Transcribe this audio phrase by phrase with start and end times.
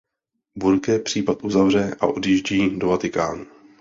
[0.55, 3.45] Burke případ uzavře a odjíždí do Vatikánu.